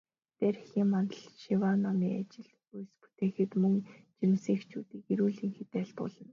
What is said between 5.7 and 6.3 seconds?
айлтгуулна.